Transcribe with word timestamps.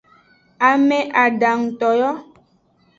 Ame 0.69 0.99
adanguto 1.23 1.89
yo. 2.01 2.11